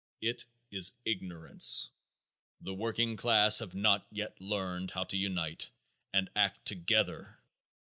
[0.21, 1.91] It is Ignorance.
[2.59, 5.69] The working class have not yet learned how to unite
[6.11, 7.37] and act together.